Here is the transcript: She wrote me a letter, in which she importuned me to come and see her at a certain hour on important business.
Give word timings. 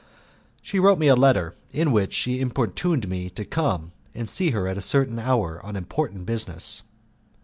She 0.63 0.79
wrote 0.79 0.97
me 0.97 1.09
a 1.09 1.15
letter, 1.15 1.53
in 1.71 1.91
which 1.91 2.11
she 2.11 2.39
importuned 2.39 3.07
me 3.07 3.29
to 3.29 3.45
come 3.45 3.91
and 4.15 4.27
see 4.27 4.49
her 4.49 4.67
at 4.67 4.75
a 4.75 4.81
certain 4.81 5.19
hour 5.19 5.63
on 5.63 5.75
important 5.75 6.25
business. 6.25 6.81